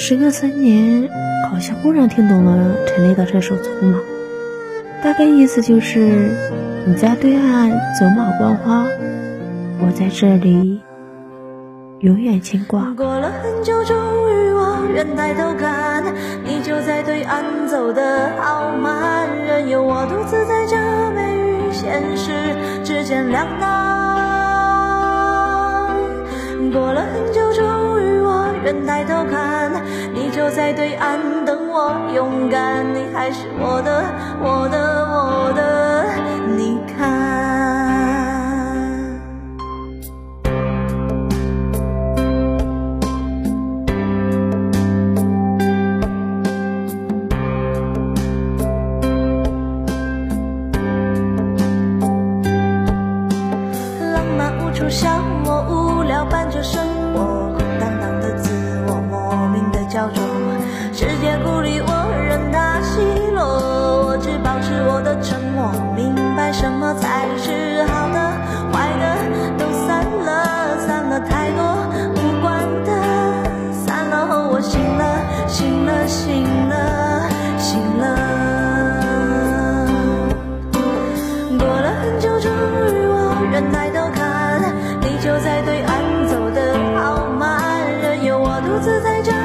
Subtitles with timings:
[0.00, 1.08] 时隔三年，
[1.50, 4.00] 好像忽然听懂了陈粒的这首《匆忙》，
[5.02, 5.98] 大概意思就是
[6.86, 8.86] 你在对岸走马观花，
[9.80, 10.80] 我在这里
[11.98, 12.94] 永远牵挂。
[12.96, 16.04] 过了很久，终于我愿抬头看，
[16.44, 20.76] 你就在对岸走的好慢，任由我独自在这
[21.10, 22.54] 美与现实
[22.84, 23.98] 之间两难。
[26.72, 27.67] 过了很久，终
[28.68, 29.72] 人抬头看。
[30.12, 34.04] 你就在对岸等我，勇敢，你还是我的，
[34.42, 36.12] 我的，我的，
[36.54, 37.08] 你看。
[54.12, 55.08] 浪漫无处消
[55.42, 56.84] 磨，无聊伴着生
[66.52, 68.18] 什么才是好的，
[68.72, 69.04] 坏的
[69.58, 71.62] 都散了，散了太多
[72.16, 72.90] 无关的，
[73.72, 78.04] 散了后我醒了，醒了，醒了，醒了。
[81.58, 89.37] 过了很久，终于我愿抬头看，你就在对岸走的好慢，任由我独自在这。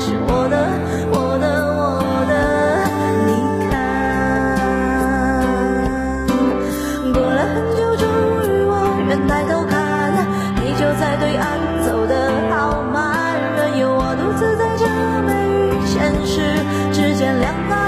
[0.00, 0.56] 是我的，
[1.12, 2.32] 我的，我的。
[3.26, 3.28] 你
[3.68, 3.70] 看，
[7.12, 8.08] 过了很久，终
[8.44, 8.72] 于我
[9.08, 10.26] 愿抬头看，
[10.56, 11.44] 你就在对岸，
[11.84, 12.14] 走得
[12.50, 14.86] 好慢，任由我独自在这
[15.26, 15.28] 美
[15.68, 16.40] 与现实
[16.92, 17.79] 之间两难。